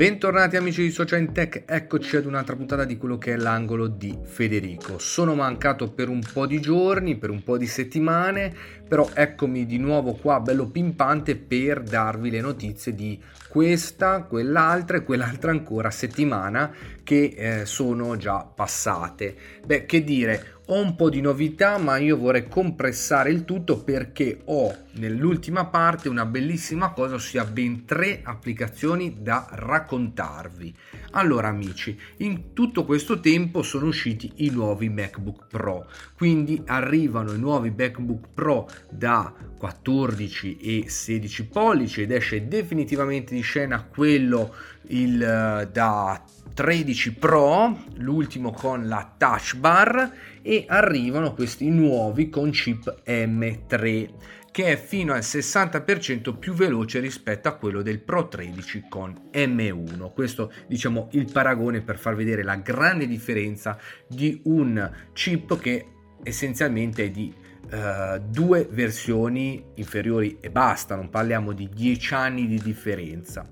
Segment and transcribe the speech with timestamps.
[0.00, 4.18] Bentornati amici di Social Tech, eccoci ad un'altra puntata di quello che è l'angolo di
[4.22, 4.98] Federico.
[4.98, 8.50] Sono mancato per un po' di giorni, per un po' di settimane,
[8.88, 15.02] però eccomi di nuovo qua bello pimpante per darvi le notizie di questa, quell'altra e
[15.02, 16.72] quell'altra ancora settimana
[17.04, 19.36] che eh, sono già passate.
[19.66, 24.42] Beh, che dire, ho un po' di novità, ma io vorrei compressare il tutto perché
[24.44, 30.72] ho nell'ultima parte una bellissima cosa, ossia ben tre applicazioni da raccontarvi.
[31.12, 37.38] Allora amici, in tutto questo tempo sono usciti i nuovi MacBook Pro, quindi arrivano i
[37.38, 44.54] nuovi MacBook Pro da 14 e 16 pollici ed esce definitivamente di scena quello
[44.86, 46.22] il, eh, da
[46.60, 54.08] 13 Pro, l'ultimo con la touch bar e arrivano questi nuovi con chip M3
[54.50, 60.12] che è fino al 60% più veloce rispetto a quello del Pro 13 con M1.
[60.12, 65.86] Questo diciamo il paragone per far vedere la grande differenza di un chip che
[66.22, 67.32] essenzialmente è di
[67.72, 73.48] uh, due versioni inferiori e basta, non parliamo di 10 anni di differenza.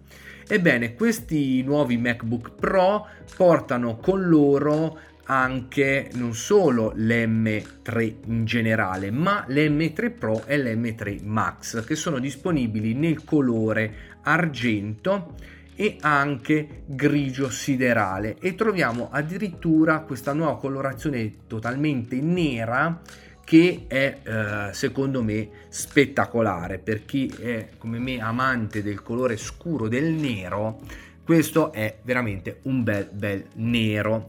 [0.50, 9.44] Ebbene, questi nuovi MacBook Pro portano con loro anche non solo l'M3 in generale, ma
[9.46, 15.34] l'M3 Pro e l'M3 Max che sono disponibili nel colore argento
[15.74, 18.38] e anche grigio siderale.
[18.40, 23.02] E troviamo addirittura questa nuova colorazione totalmente nera
[23.48, 29.88] che è eh, secondo me spettacolare per chi è come me amante del colore scuro
[29.88, 30.80] del nero
[31.24, 34.28] questo è veramente un bel bel nero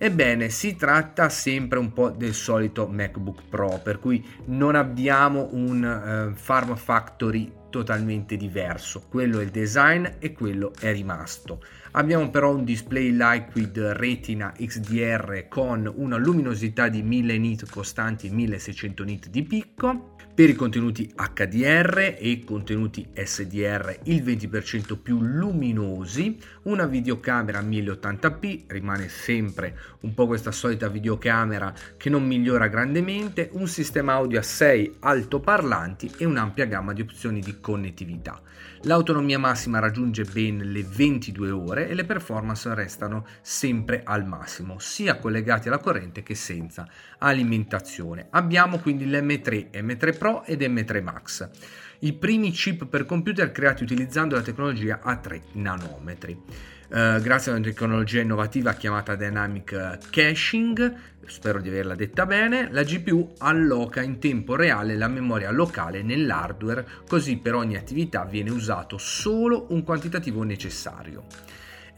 [0.00, 6.30] Ebbene, si tratta sempre un po' del solito MacBook Pro, per cui non abbiamo un
[6.30, 9.06] uh, Farm Factory totalmente diverso.
[9.08, 11.60] Quello è il design e quello è rimasto.
[11.92, 18.30] Abbiamo però un display Liquid Retina XDR con una luminosità di 1000 nit costanti e
[18.30, 20.16] 1600 nit di picco.
[20.38, 29.08] Per i contenuti HDR e contenuti SDR il 20% più luminosi, una videocamera 1080p, rimane
[29.08, 34.98] sempre un po' questa solita videocamera che non migliora grandemente, un sistema audio a 6
[35.00, 38.40] altoparlanti e un'ampia gamma di opzioni di connettività.
[38.82, 45.16] L'autonomia massima raggiunge ben le 22 ore e le performance restano sempre al massimo, sia
[45.16, 46.88] collegati alla corrente che senza
[47.18, 48.28] alimentazione.
[48.30, 51.48] Abbiamo quindi l'M3, M3 Pro ed M3 Max,
[52.00, 56.32] i primi chip per computer creati utilizzando la tecnologia a 3 nanometri.
[56.88, 60.94] Uh, grazie a una tecnologia innovativa chiamata Dynamic Caching,
[61.26, 66.86] spero di averla detta bene, la GPU alloca in tempo reale la memoria locale nell'hardware,
[67.06, 71.24] così per ogni attività viene usato solo un quantitativo necessario.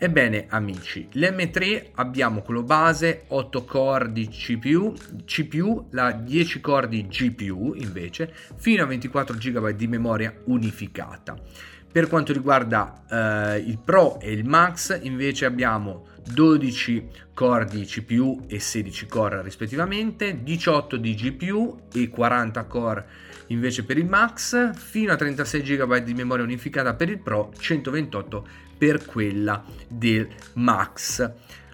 [0.03, 4.95] Ebbene amici, l'M3 abbiamo quello base 8 core di CPU,
[5.27, 11.37] CPU, la 10 core di GPU invece, fino a 24 GB di memoria unificata.
[11.93, 18.47] Per quanto riguarda eh, il Pro e il Max invece abbiamo 12 core di CPU
[18.49, 23.07] e 16 core rispettivamente, 18 di GPU e 40 core
[23.49, 28.69] invece per il Max, fino a 36 GB di memoria unificata per il Pro, 128
[28.81, 31.31] per quella del Max.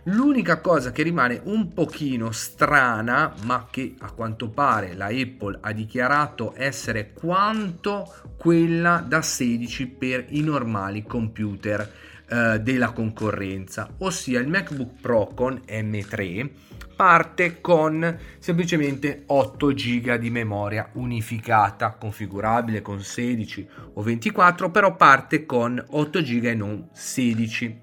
[0.08, 5.72] L'unica cosa che rimane un pochino strana, ma che a quanto pare la Apple ha
[5.72, 11.92] dichiarato essere quanto quella da 16 per i normali computer
[12.28, 16.50] eh, della concorrenza, ossia il MacBook Pro con M3
[16.96, 25.44] parte con semplicemente 8 GB di memoria unificata, configurabile con 16 o 24, però parte
[25.44, 27.80] con 8 GB e non 16.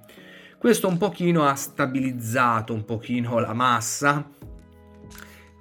[0.57, 4.31] Questo un pochino ha stabilizzato un pochino la massa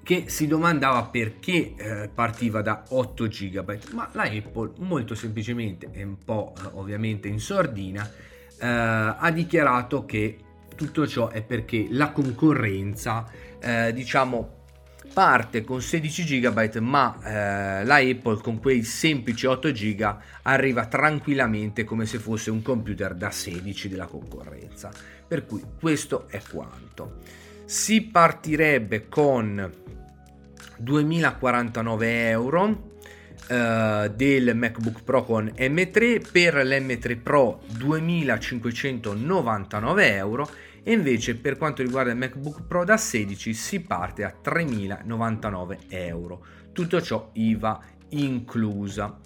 [0.02, 6.02] che si domandava perché eh, partiva da 8 GB, ma la Apple molto semplicemente e
[6.02, 8.08] un po' eh, ovviamente in sordina
[8.58, 10.38] eh, ha dichiarato che
[10.74, 13.28] tutto ciò è perché la concorrenza
[13.60, 14.60] eh, diciamo
[15.12, 21.84] parte con 16 GB ma eh, la Apple con quei semplici 8 GB arriva tranquillamente
[21.84, 24.90] come se fosse un computer da 16 della concorrenza.
[25.26, 27.18] Per cui questo è quanto.
[27.64, 29.70] Si partirebbe con
[30.78, 32.90] 2049 euro
[33.48, 40.48] Uh, del MacBook Pro con M3 per l'M3 Pro 2599 euro
[40.82, 46.44] e invece per quanto riguarda il MacBook Pro da 16 si parte a 3.099 euro,
[46.72, 47.80] tutto ciò IVA
[48.10, 49.18] inclusa.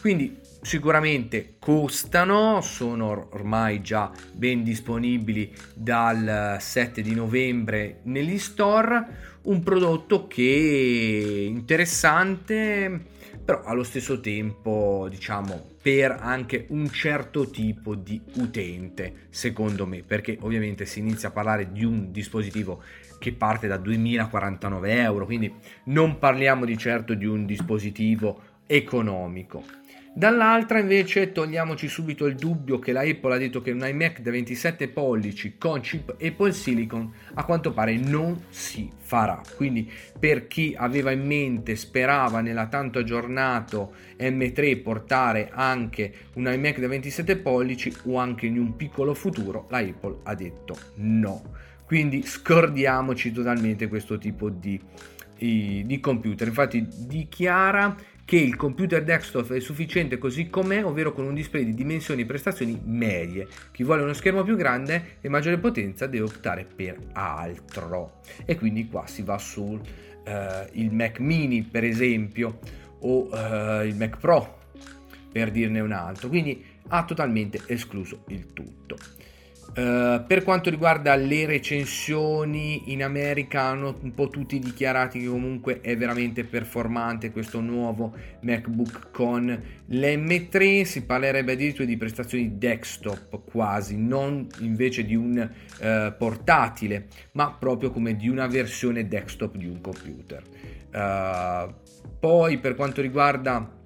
[0.00, 9.62] Quindi sicuramente costano, sono ormai già ben disponibili dal 7 di novembre negli store, un
[9.62, 13.12] prodotto che è interessante
[13.44, 20.02] però allo stesso tempo diciamo per anche un certo tipo di utente secondo me.
[20.02, 22.82] Perché ovviamente si inizia a parlare di un dispositivo
[23.18, 25.52] che parte da 2049 euro quindi
[25.84, 29.83] non parliamo di certo di un dispositivo economico
[30.16, 34.30] Dall'altra invece togliamoci subito il dubbio che la Apple ha detto che un iMac da
[34.30, 39.42] 27 pollici con chip Apple Silicon a quanto pare non si farà.
[39.56, 46.78] Quindi per chi aveva in mente, sperava nella tanto aggiornato M3 portare anche un iMac
[46.78, 51.42] da 27 pollici o anche in un piccolo futuro, la Apple ha detto no.
[51.84, 54.80] Quindi scordiamoci totalmente questo tipo di,
[55.36, 56.46] di computer.
[56.46, 61.74] Infatti dichiara che il computer desktop è sufficiente così com'è, ovvero con un display di
[61.74, 63.46] dimensioni e prestazioni medie.
[63.70, 68.20] Chi vuole uno schermo più grande e maggiore potenza deve optare per altro.
[68.44, 72.58] E quindi qua si va sul uh, Mac mini, per esempio,
[73.00, 74.58] o uh, il Mac Pro,
[75.30, 76.28] per dirne un altro.
[76.28, 78.96] Quindi ha totalmente escluso il tutto.
[79.76, 85.80] Uh, per quanto riguarda le recensioni in America hanno un po' tutti dichiarati che comunque
[85.80, 93.98] è veramente performante questo nuovo MacBook con l'M3 si parlerebbe addirittura di prestazioni desktop quasi
[93.98, 99.80] non invece di un uh, portatile ma proprio come di una versione desktop di un
[99.80, 100.42] computer.
[100.92, 101.74] Uh,
[102.20, 103.82] poi per quanto riguarda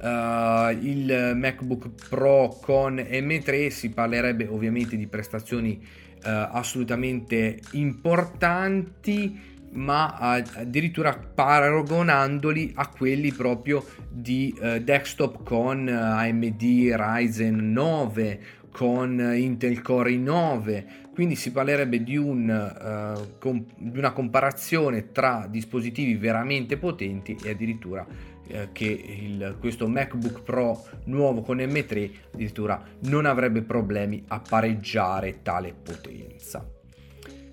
[0.00, 10.14] Uh, il MacBook Pro con M3 si parlerebbe ovviamente di prestazioni uh, assolutamente importanti ma
[10.16, 20.10] addirittura paragonandoli a quelli proprio di uh, desktop con AMD Ryzen 9 con Intel Core
[20.10, 27.50] i9 quindi si parlerebbe di, un, com- di una comparazione tra dispositivi veramente potenti e
[27.50, 28.04] addirittura
[28.46, 35.40] eh, che il, questo MacBook Pro nuovo con M3 addirittura non avrebbe problemi a pareggiare
[35.42, 36.66] tale potenza.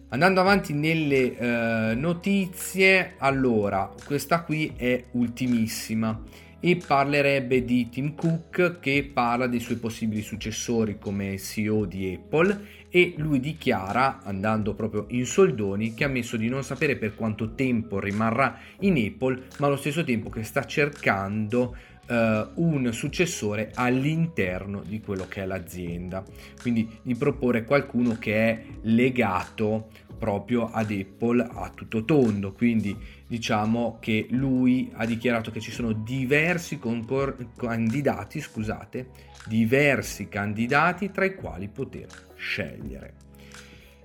[0.09, 6.21] Andando avanti nelle eh, notizie, allora questa qui è ultimissima
[6.59, 12.80] e parlerebbe di Tim Cook che parla dei suoi possibili successori come CEO di Apple
[12.91, 17.55] e lui dichiara, andando proprio in soldoni, che ha ammesso di non sapere per quanto
[17.55, 21.75] tempo rimarrà in Apple, ma allo stesso tempo che sta cercando
[22.11, 26.25] Uh, un successore all'interno di quello che è l'azienda.
[26.59, 29.87] Quindi di proporre qualcuno che è legato
[30.21, 32.95] proprio ad Apple a tutto tondo quindi
[33.25, 41.25] diciamo che lui ha dichiarato che ci sono diversi concor- candidati scusate diversi candidati tra
[41.25, 43.20] i quali poter scegliere.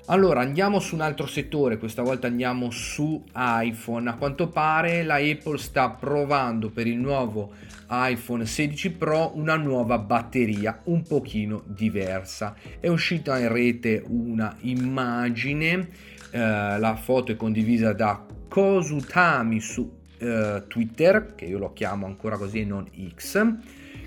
[0.09, 4.09] Allora andiamo su un altro settore, questa volta andiamo su iPhone.
[4.09, 7.53] A quanto pare la Apple sta provando per il nuovo
[7.89, 12.55] iPhone 16 Pro una nuova batteria un pochino diversa.
[12.79, 15.89] È uscita in rete una immagine,
[16.31, 22.37] eh, la foto è condivisa da Kosutami su eh, Twitter, che io lo chiamo ancora
[22.37, 23.55] così e non X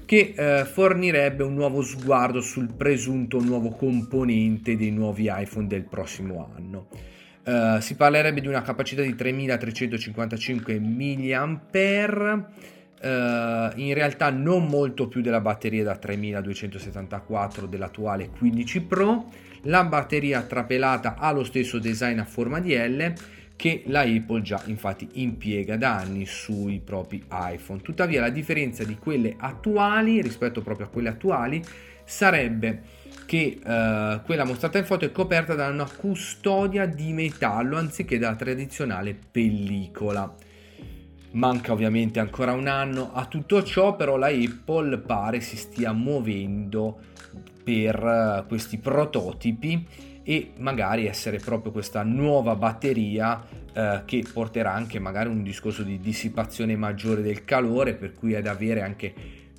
[0.09, 6.51] che eh, fornirebbe un nuovo sguardo sul presunto nuovo componente dei nuovi iPhone del prossimo
[6.55, 6.87] anno.
[7.43, 11.59] Uh, si parlerebbe di una capacità di 3355 mAh,
[12.33, 19.25] uh, in realtà non molto più della batteria da 3274 dell'attuale 15 Pro.
[19.63, 23.13] La batteria trapelata ha lo stesso design a forma di L
[23.59, 27.81] che la Apple già infatti impiega da anni sui propri iPhone.
[27.81, 31.61] Tuttavia la differenza di quelle attuali rispetto proprio a quelle attuali
[32.05, 32.81] sarebbe
[33.25, 38.33] che uh, quella mostrata in foto è coperta da una custodia di metallo anziché da
[38.33, 40.33] tradizionale pellicola.
[41.31, 46.97] Manca ovviamente ancora un anno a tutto ciò, però la Apple pare si stia muovendo
[47.61, 53.43] per uh, questi prototipi e magari essere proprio questa nuova batteria
[53.73, 58.45] eh, che porterà anche magari un discorso di dissipazione maggiore del calore per cui ad
[58.45, 59.11] avere anche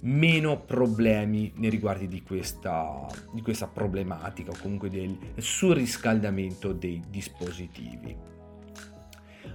[0.03, 8.17] meno problemi nei riguardi di questa, di questa problematica o comunque del surriscaldamento dei dispositivi.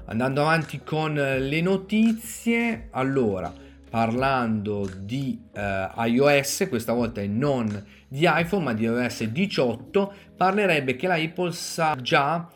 [0.07, 3.53] Andando avanti con le notizie, allora
[3.89, 11.05] parlando di eh, iOS, questa volta non di iPhone ma di iOS 18, parlerebbe che
[11.05, 12.49] la Apple sa già,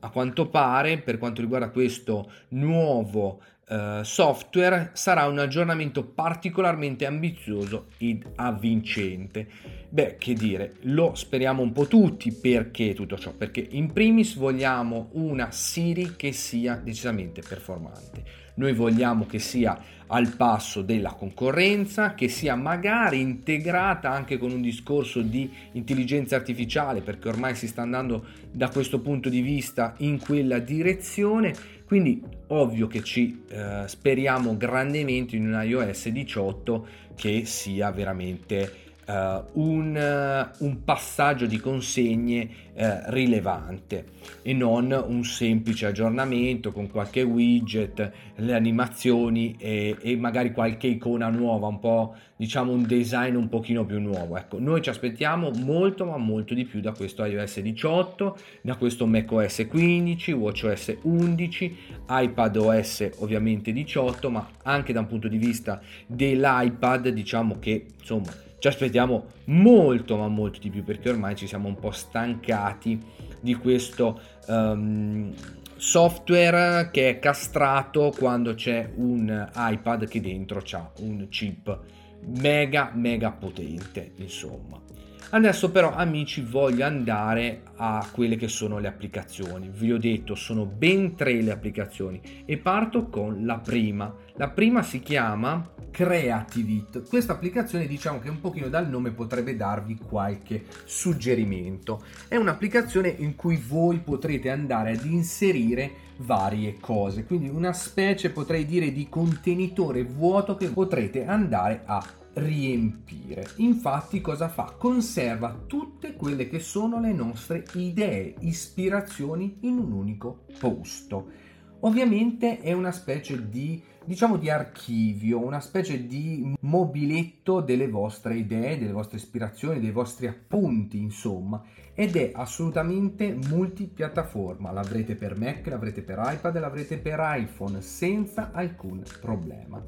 [0.00, 7.86] a quanto pare, per quanto riguarda questo nuovo uh, software sarà un aggiornamento particolarmente ambizioso
[7.96, 9.48] ed avvincente.
[9.88, 13.32] Beh, che dire, lo speriamo un po' tutti perché tutto ciò?
[13.32, 18.47] Perché in primis vogliamo una Siri che sia decisamente performante.
[18.58, 24.60] Noi vogliamo che sia al passo della concorrenza, che sia magari integrata anche con un
[24.60, 30.18] discorso di intelligenza artificiale, perché ormai si sta andando da questo punto di vista in
[30.18, 31.54] quella direzione.
[31.84, 39.60] Quindi ovvio che ci eh, speriamo grandemente in un iOS 18 che sia veramente uh,
[39.60, 44.06] un, uh, un, passaggio di consegne uh, rilevante
[44.42, 51.28] e non un semplice aggiornamento con qualche widget, le animazioni e, e, magari qualche icona
[51.28, 54.36] nuova, un po' diciamo un design un pochino più nuovo.
[54.36, 59.06] Ecco, noi ci aspettiamo molto ma molto di più da questo iOS 18, da questo
[59.06, 61.76] macOS 15, WatchOS 11,
[62.08, 68.68] iPadOS ovviamente 18, ma anche da un punto di vista dell'iPad diciamo che insomma ci
[68.68, 73.00] aspettiamo molto ma molto di più perché ormai ci siamo un po' stancati
[73.40, 75.32] di questo um,
[75.76, 81.78] software che è castrato quando c'è un iPad che dentro ha un chip
[82.20, 84.88] mega mega potente insomma
[85.30, 89.68] Adesso però amici voglio andare a quelle che sono le applicazioni.
[89.70, 94.10] Vi ho detto sono ben tre le applicazioni e parto con la prima.
[94.36, 97.08] La prima si chiama Creativit.
[97.08, 102.04] Questa applicazione diciamo che un pochino dal nome potrebbe darvi qualche suggerimento.
[102.28, 108.64] È un'applicazione in cui voi potrete andare ad inserire varie cose, quindi una specie potrei
[108.64, 112.00] dire di contenitore vuoto che potrete andare a
[112.34, 113.48] riempire.
[113.56, 114.76] Infatti cosa fa?
[114.78, 121.46] Conserva tutte quelle che sono le nostre idee, ispirazioni in un unico posto.
[121.80, 128.78] Ovviamente è una specie di, diciamo, di archivio, una specie di mobiletto delle vostre idee,
[128.78, 131.62] delle vostre ispirazioni, dei vostri appunti, insomma,
[131.94, 134.72] ed è assolutamente multipiattaforma.
[134.72, 139.80] L'avrete per Mac, l'avrete per iPad, l'avrete per iPhone senza alcun problema.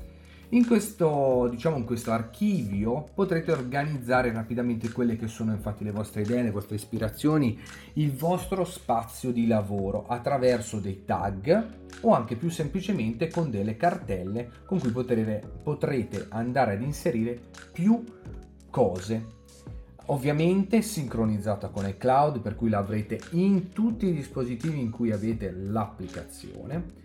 [0.52, 6.22] In questo, diciamo, in questo archivio potrete organizzare rapidamente quelle che sono infatti le vostre
[6.22, 7.56] idee, le vostre ispirazioni,
[7.94, 11.66] il vostro spazio di lavoro attraverso dei tag
[12.00, 17.40] o anche più semplicemente con delle cartelle con cui potrete, potrete andare ad inserire
[17.70, 18.02] più
[18.70, 19.38] cose.
[20.06, 26.99] Ovviamente sincronizzata con iCloud per cui l'avrete in tutti i dispositivi in cui avete l'applicazione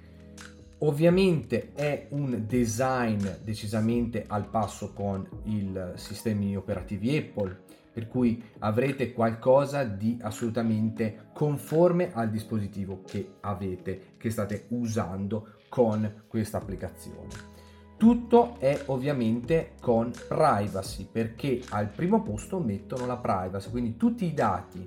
[0.80, 7.64] Ovviamente è un design decisamente al passo con i sistemi operativi Apple,
[7.94, 16.24] per cui avrete qualcosa di assolutamente conforme al dispositivo che avete, che state usando con
[16.28, 17.54] questa applicazione.
[17.98, 24.34] Tutto è ovviamente con privacy perché al primo posto mettono la privacy, quindi tutti i
[24.34, 24.86] dati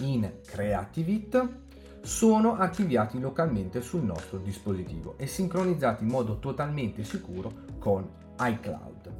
[0.00, 1.66] in Creativit
[2.02, 9.12] sono archiviati localmente sul nostro dispositivo e sincronizzati in modo totalmente sicuro con iCloud.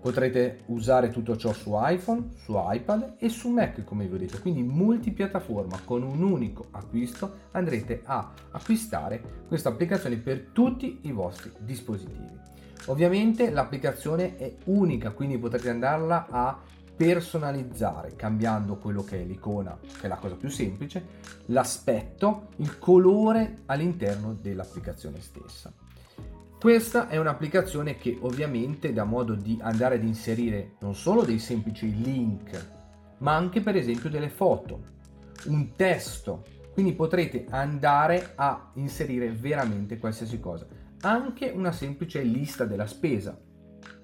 [0.00, 4.38] Potrete usare tutto ciò su iPhone, su iPad e su Mac come vi ho detto,
[4.40, 11.52] quindi multipiattaforma con un unico acquisto andrete a acquistare questa applicazione per tutti i vostri
[11.60, 12.52] dispositivi.
[12.86, 16.60] Ovviamente l'applicazione è unica, quindi potrete andarla a
[16.96, 21.04] personalizzare cambiando quello che è l'icona, che è la cosa più semplice,
[21.46, 25.72] l'aspetto, il colore all'interno dell'applicazione stessa.
[26.58, 32.00] Questa è un'applicazione che ovviamente dà modo di andare ad inserire non solo dei semplici
[32.00, 32.72] link,
[33.18, 34.92] ma anche per esempio delle foto,
[35.46, 40.66] un testo, quindi potrete andare a inserire veramente qualsiasi cosa,
[41.02, 43.38] anche una semplice lista della spesa,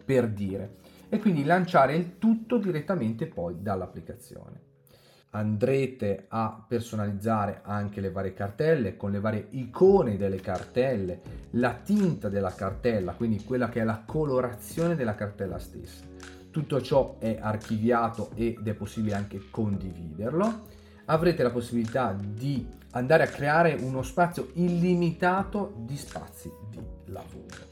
[0.04, 0.76] per dire
[1.10, 4.68] e quindi lanciare il tutto direttamente poi dall'applicazione.
[5.32, 12.28] Andrete a personalizzare anche le varie cartelle con le varie icone delle cartelle, la tinta
[12.28, 16.04] della cartella, quindi quella che è la colorazione della cartella stessa.
[16.50, 20.62] Tutto ciò è archiviato ed è possibile anche condividerlo.
[21.04, 27.69] Avrete la possibilità di andare a creare uno spazio illimitato di spazi di lavoro.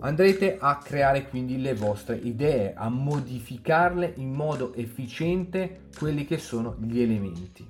[0.00, 6.76] Andrete a creare quindi le vostre idee, a modificarle in modo efficiente quelli che sono
[6.80, 7.68] gli elementi,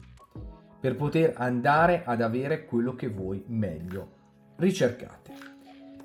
[0.78, 4.16] per poter andare ad avere quello che voi meglio
[4.56, 5.32] ricercate.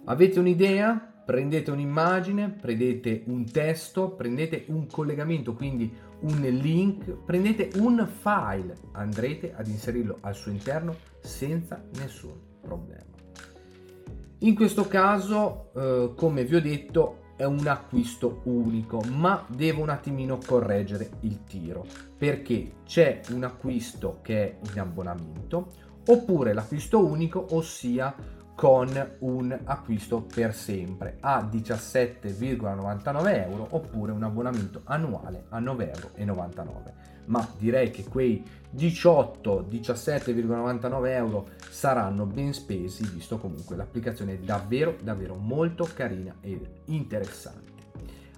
[0.06, 1.12] Avete un'idea?
[1.26, 9.54] Prendete un'immagine, prendete un testo, prendete un collegamento, quindi un link, prendete un file, andrete
[9.54, 13.13] ad inserirlo al suo interno senza nessun problema.
[14.44, 19.88] In questo caso, eh, come vi ho detto, è un acquisto unico, ma devo un
[19.88, 21.86] attimino correggere il tiro
[22.18, 25.72] perché c'è un acquisto che è in abbonamento
[26.08, 28.14] oppure l'acquisto unico, ossia
[28.54, 36.94] con un acquisto per sempre a 17,99 euro oppure un abbonamento annuale a 9,99 euro.
[37.26, 44.96] Ma direi che quei 18, 17,99 euro saranno ben spesi, visto comunque l'applicazione è davvero,
[45.02, 47.72] davvero molto carina ed interessante.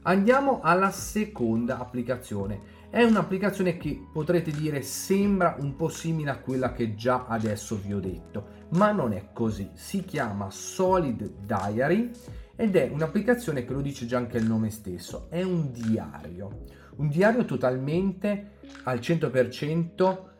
[0.08, 2.74] Andiamo alla seconda applicazione.
[2.92, 7.94] È un'applicazione che potrete dire sembra un po' simile a quella che già adesso vi
[7.94, 9.72] ho detto, ma non è così.
[9.74, 12.12] Si chiama Solid Diary
[12.56, 16.66] ed è un'applicazione che lo dice già anche il nome stesso, è un diario.
[16.98, 20.34] Un diario totalmente al 100%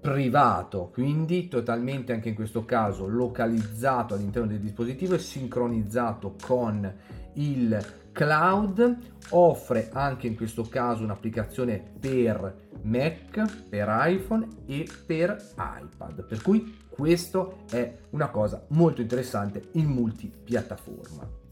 [0.00, 6.90] privato, quindi totalmente anche in questo caso localizzato all'interno del dispositivo e sincronizzato con
[7.34, 8.98] il cloud,
[9.30, 16.76] offre anche in questo caso un'applicazione per Mac, per iPhone e per iPad, per cui
[16.88, 21.46] questo è una cosa molto interessante in multipiattaforma.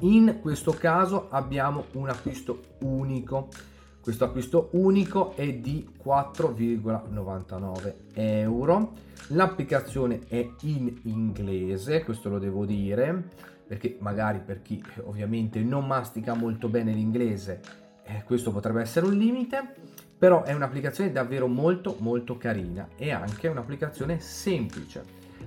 [0.00, 3.48] In questo caso abbiamo un acquisto unico
[4.04, 8.92] questo acquisto unico è di 4,99 euro.
[9.28, 13.30] L'applicazione è in inglese, questo lo devo dire,
[13.66, 17.62] perché magari per chi ovviamente non mastica molto bene l'inglese,
[18.04, 19.74] eh, questo potrebbe essere un limite,
[20.18, 25.02] però è un'applicazione davvero molto molto carina e anche un'applicazione semplice.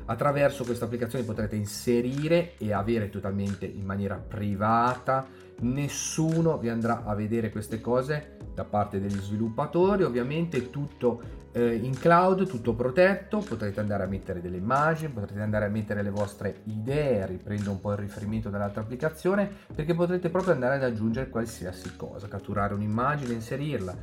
[0.09, 5.25] Attraverso questa applicazione potrete inserire e avere totalmente in maniera privata.
[5.59, 11.21] Nessuno vi andrà a vedere queste cose da parte degli sviluppatori, ovviamente tutto
[11.51, 16.01] eh, in cloud, tutto protetto, potrete andare a mettere delle immagini, potrete andare a mettere
[16.03, 20.83] le vostre idee, riprendo un po' il riferimento dall'altra applicazione, perché potrete proprio andare ad
[20.83, 23.95] aggiungere qualsiasi cosa, catturare un'immagine, inserirla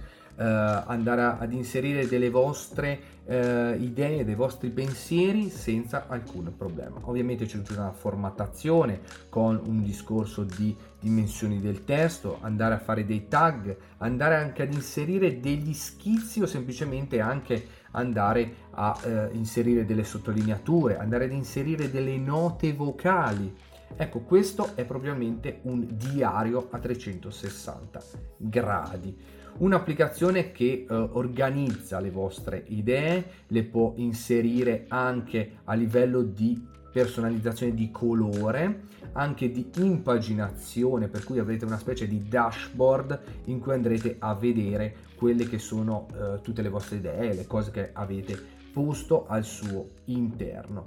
[0.43, 6.99] andare a, ad inserire delle vostre eh, idee, dei vostri pensieri senza alcun problema.
[7.03, 13.29] Ovviamente c'è una formattazione con un discorso di dimensioni del testo, andare a fare dei
[13.29, 20.05] tag, andare anche ad inserire degli schizzi o semplicemente anche andare a eh, inserire delle
[20.05, 23.55] sottolineature, andare ad inserire delle note vocali.
[23.97, 28.03] Ecco, questo è propriamente un diario a 360
[28.37, 29.17] gradi
[29.59, 37.75] un'applicazione che eh, organizza le vostre idee, le può inserire anche a livello di personalizzazione
[37.75, 44.17] di colore, anche di impaginazione, per cui avrete una specie di dashboard in cui andrete
[44.21, 48.39] a vedere quelle che sono eh, tutte le vostre idee, le cose che avete
[48.73, 50.85] posto al suo interno.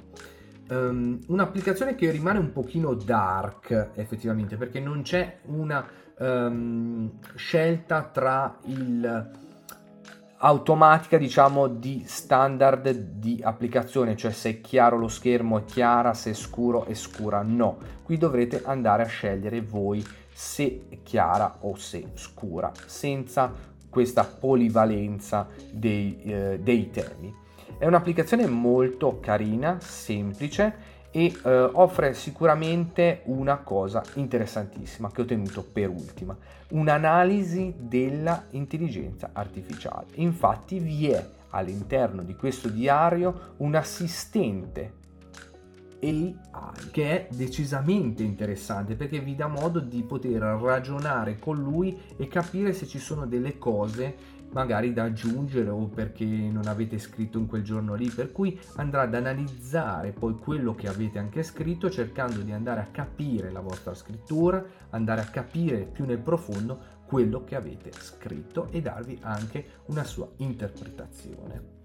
[0.70, 5.88] Um, un'applicazione che rimane un pochino dark effettivamente perché non c'è una
[6.20, 9.32] um, scelta tra il
[10.40, 16.32] automatica diciamo di standard di applicazione cioè se è chiaro lo schermo è chiara se
[16.32, 17.96] è scuro è scura no.
[18.04, 23.52] Qui dovrete andare a scegliere voi se è chiara o se scura senza
[23.90, 27.46] questa polivalenza dei, eh, dei temi
[27.80, 35.64] è un'applicazione molto carina semplice e eh, offre sicuramente una cosa interessantissima che ho tenuto
[35.64, 36.36] per ultima,
[36.70, 40.08] un'analisi della intelligenza artificiale.
[40.16, 45.06] Infatti vi è all'interno di questo diario un assistente
[46.02, 46.36] AI
[46.92, 52.74] che è decisamente interessante perché vi dà modo di poter ragionare con lui e capire
[52.74, 57.64] se ci sono delle cose magari da aggiungere o perché non avete scritto in quel
[57.64, 62.52] giorno lì, per cui andrà ad analizzare poi quello che avete anche scritto cercando di
[62.52, 67.92] andare a capire la vostra scrittura, andare a capire più nel profondo quello che avete
[67.94, 71.76] scritto e darvi anche una sua interpretazione.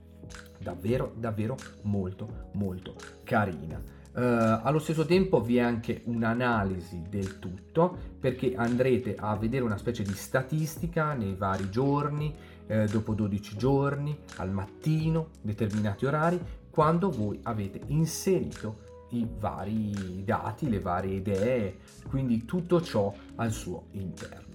[0.58, 2.94] Davvero, davvero molto, molto
[3.24, 4.00] carina.
[4.14, 9.78] Uh, allo stesso tempo vi è anche un'analisi del tutto perché andrete a vedere una
[9.78, 12.34] specie di statistica nei vari giorni,
[12.66, 20.68] eh, dopo 12 giorni, al mattino, determinati orari, quando voi avete inserito i vari dati,
[20.68, 24.50] le varie idee, quindi tutto ciò al suo interno.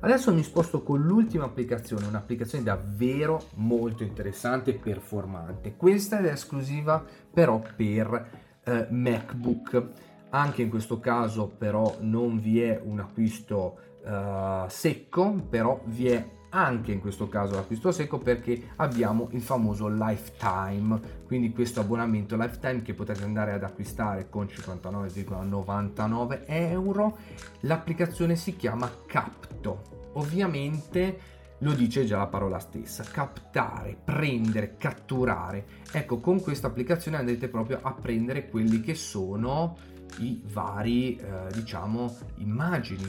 [0.00, 5.76] Adesso mi sposto con l'ultima applicazione, un'applicazione davvero molto interessante e performante.
[5.76, 8.30] Questa è esclusiva però per
[8.64, 9.88] eh, MacBook.
[10.30, 16.28] Anche in questo caso però non vi è un acquisto eh, secco, però vi è
[16.50, 22.82] anche in questo caso l'acquisto secco perché abbiamo il famoso lifetime, quindi questo abbonamento lifetime
[22.82, 27.18] che potete andare ad acquistare con 59,99 euro.
[27.60, 29.98] L'applicazione si chiama Capto.
[30.14, 35.66] Ovviamente lo dice già la parola stessa, captare, prendere, catturare.
[35.92, 39.76] Ecco, con questa applicazione andrete proprio a prendere quelli che sono
[40.18, 43.04] i vari, eh, diciamo, immagini.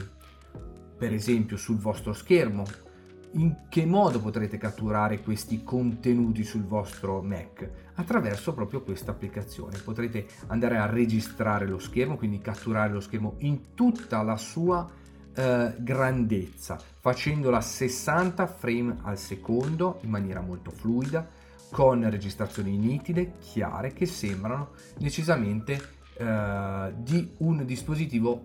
[0.98, 2.64] Per esempio sul vostro schermo,
[3.32, 7.68] in che modo potrete catturare questi contenuti sul vostro Mac?
[7.94, 9.78] Attraverso proprio questa applicazione.
[9.78, 14.88] Potrete andare a registrare lo schermo, quindi catturare lo schermo in tutta la sua
[15.34, 21.26] eh, grandezza, facendola 60 frame al secondo in maniera molto fluida,
[21.70, 25.80] con registrazioni nitide, chiare, che sembrano decisamente
[26.14, 28.44] eh, di un dispositivo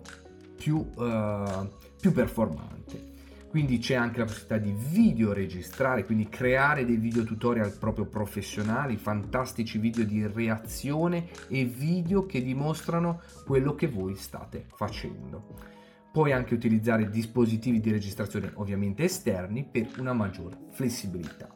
[0.56, 1.68] più, eh,
[2.00, 3.07] più performante
[3.48, 8.96] quindi c'è anche la possibilità di video registrare, quindi creare dei video tutorial proprio professionali,
[8.96, 15.76] fantastici video di reazione e video che dimostrano quello che voi state facendo.
[16.12, 21.52] Puoi anche utilizzare dispositivi di registrazione ovviamente esterni per una maggior flessibilità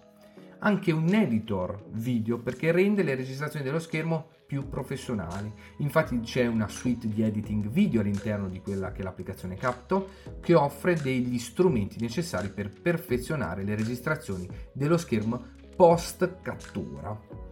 [0.64, 5.50] anche un editor video perché rende le registrazioni dello schermo più professionali.
[5.78, 10.10] Infatti c'è una suite di editing video all'interno di quella che è l'applicazione Capto
[10.42, 15.42] che offre degli strumenti necessari per perfezionare le registrazioni dello schermo
[15.74, 17.51] post cattura.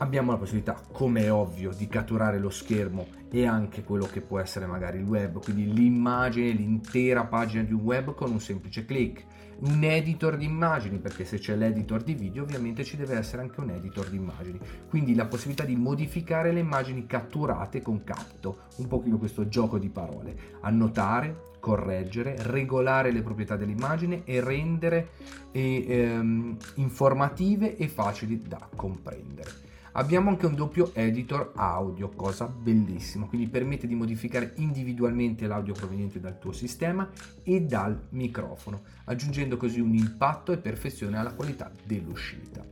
[0.00, 4.38] Abbiamo la possibilità, come è ovvio, di catturare lo schermo e anche quello che può
[4.38, 9.24] essere magari il web, quindi l'immagine, l'intera pagina di un web con un semplice clic.
[9.60, 13.58] Un editor di immagini, perché se c'è l'editor di video ovviamente ci deve essere anche
[13.58, 18.86] un editor di immagini, quindi la possibilità di modificare le immagini catturate con Capto, un
[18.86, 25.08] pochino questo gioco di parole, annotare, correggere, regolare le proprietà dell'immagine e rendere
[25.50, 29.66] e, ehm, informative e facili da comprendere.
[29.92, 36.20] Abbiamo anche un doppio editor audio, cosa bellissima, quindi permette di modificare individualmente l'audio proveniente
[36.20, 37.08] dal tuo sistema
[37.42, 42.64] e dal microfono, aggiungendo così un impatto e perfezione alla qualità dell'uscita.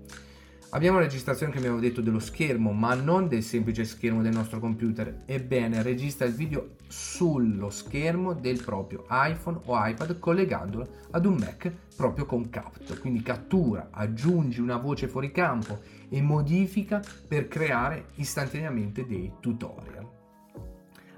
[0.77, 4.61] Abbiamo la registrazione che abbiamo detto dello schermo, ma non del semplice schermo del nostro
[4.61, 5.23] computer.
[5.25, 11.73] Ebbene, registra il video sullo schermo del proprio iPhone o iPad collegandolo ad un Mac
[11.97, 12.95] proprio con Capto.
[13.01, 20.07] Quindi cattura, aggiungi una voce fuori campo e modifica per creare istantaneamente dei tutorial.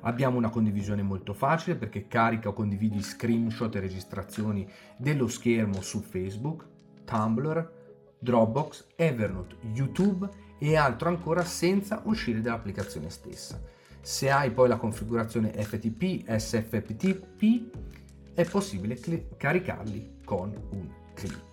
[0.03, 4.65] Abbiamo una condivisione molto facile perché carica o condividi screenshot e registrazioni
[4.97, 6.65] dello schermo su Facebook,
[7.05, 7.78] Tumblr,
[8.19, 10.29] Dropbox, Evernote, YouTube
[10.59, 13.61] e altro ancora senza uscire dall'applicazione stessa.
[14.01, 17.77] Se hai poi la configurazione FTP, SFTP,
[18.35, 21.49] è possibile cl- caricarli con un clic.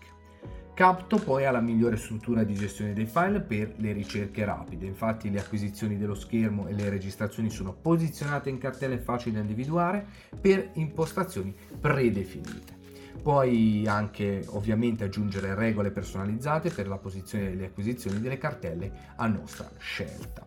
[0.76, 5.32] Capto poi ha la migliore struttura di gestione dei file per le ricerche rapide, infatti
[5.32, 10.06] le acquisizioni dello schermo e le registrazioni sono posizionate in cartelle facili da individuare
[10.40, 12.75] per impostazioni predefinite.
[13.26, 19.68] Puoi anche ovviamente aggiungere regole personalizzate per la posizione delle acquisizioni delle cartelle a nostra
[19.80, 20.46] scelta.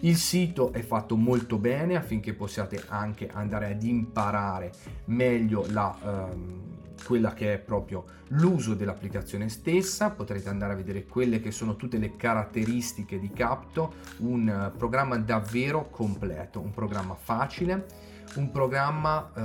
[0.00, 4.72] Il sito è fatto molto bene affinché possiate anche andare ad imparare
[5.04, 6.62] meglio la, um,
[7.04, 11.96] quella che è proprio l'uso dell'applicazione stessa, potrete andare a vedere quelle che sono tutte
[11.96, 19.40] le caratteristiche di Capto, un programma davvero completo, un programma facile un programma eh,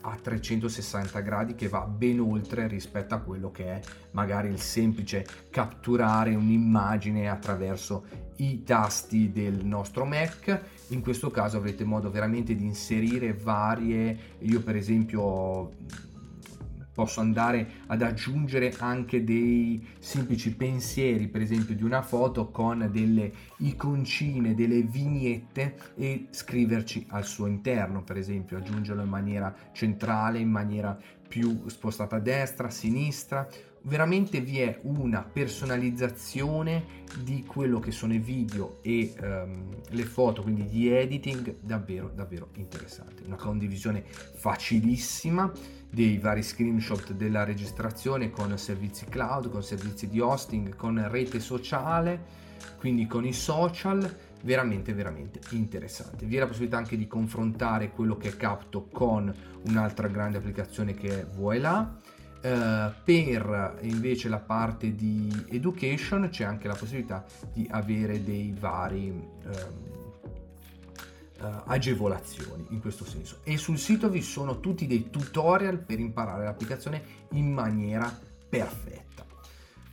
[0.00, 3.80] a 360 gradi che va ben oltre rispetto a quello che è
[4.12, 10.60] magari il semplice catturare un'immagine attraverso i tasti del nostro Mac.
[10.88, 15.72] In questo caso avrete modo veramente di inserire varie, io per esempio
[16.98, 23.30] posso andare ad aggiungere anche dei semplici pensieri, per esempio di una foto con delle
[23.58, 30.50] iconcine, delle vignette e scriverci al suo interno, per esempio aggiungerlo in maniera centrale, in
[30.50, 33.48] maniera più spostata a destra, a sinistra.
[33.82, 40.42] Veramente vi è una personalizzazione di quello che sono i video e um, le foto,
[40.42, 43.22] quindi di editing davvero davvero interessante.
[43.24, 45.50] Una condivisione facilissima
[45.90, 52.46] dei vari screenshot della registrazione con servizi cloud, con servizi di hosting, con rete sociale,
[52.78, 56.26] quindi con i social, veramente veramente interessante.
[56.26, 61.20] Vi è la possibilità anche di confrontare quello che Capto con un'altra grande applicazione che
[61.20, 62.07] è Voila.
[62.40, 69.10] Uh, per invece la parte di education c'è anche la possibilità di avere dei vari
[69.10, 69.98] um,
[71.40, 76.44] uh, agevolazioni in questo senso e sul sito vi sono tutti dei tutorial per imparare
[76.44, 78.16] l'applicazione in maniera
[78.48, 79.26] perfetta.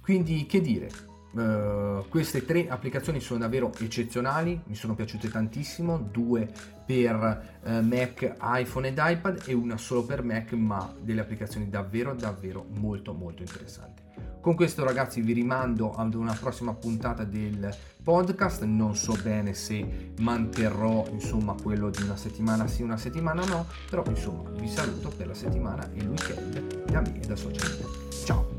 [0.02, 0.90] Quindi che dire,
[1.36, 6.50] Uh, queste tre applicazioni sono davvero eccezionali, mi sono piaciute tantissimo, due
[6.86, 12.14] per uh, Mac, iPhone ed iPad e una solo per Mac, ma delle applicazioni davvero
[12.14, 14.04] davvero molto molto interessanti.
[14.40, 20.14] Con questo ragazzi vi rimando ad una prossima puntata del podcast, non so bene se
[20.20, 25.28] manterrò insomma quello di una settimana sì una settimana no, però insomma vi saluto per
[25.28, 28.55] la settimana e il weekend da me e da Social Media.